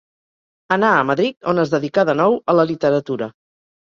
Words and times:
Anà 0.75 0.87
a 1.01 1.03
Madrid, 1.09 1.35
on 1.51 1.63
es 1.65 1.73
dedicà 1.75 2.07
de 2.11 2.17
nou 2.21 2.39
a 2.53 2.57
la 2.61 2.65
literatura. 2.71 3.31